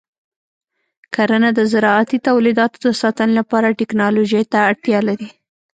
[1.15, 5.29] کرنه د زراعتي تولیداتو د ساتنې لپاره ټیکنالوژۍ ته اړتیا لري.